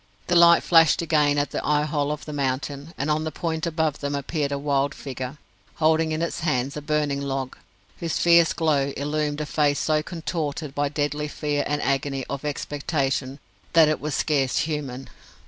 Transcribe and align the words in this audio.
The 0.25 0.35
light 0.35 0.63
flashed 0.63 1.03
again 1.03 1.37
at 1.37 1.51
the 1.51 1.63
eye 1.63 1.83
hole 1.83 2.11
of 2.11 2.25
the 2.25 2.33
mountain, 2.33 2.95
and 2.97 3.11
on 3.11 3.23
the 3.23 3.31
point 3.31 3.67
above 3.67 3.99
them 3.99 4.15
appeared 4.15 4.51
a 4.51 4.57
wild 4.57 4.95
figure, 4.95 5.37
holding 5.75 6.11
in 6.11 6.23
its 6.23 6.39
hands 6.39 6.75
a 6.75 6.81
burning 6.81 7.21
log, 7.21 7.55
whose 7.99 8.17
fierce 8.17 8.51
glow 8.51 8.93
illumined 8.97 9.41
a 9.41 9.45
face 9.45 9.77
so 9.77 10.01
contorted 10.01 10.73
by 10.73 10.89
deadly 10.89 11.27
fear 11.27 11.63
and 11.67 11.83
agony 11.83 12.25
of 12.31 12.43
expectation 12.43 13.37
that 13.73 13.87
it 13.89 14.01
was 14.01 14.15
scarce 14.15 14.57
human. 14.65 15.07